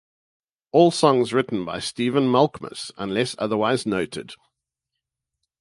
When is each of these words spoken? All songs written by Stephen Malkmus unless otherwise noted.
All 0.71 0.89
songs 0.89 1.31
written 1.31 1.63
by 1.63 1.77
Stephen 1.77 2.23
Malkmus 2.23 2.91
unless 2.97 3.35
otherwise 3.37 3.85
noted. 3.85 4.33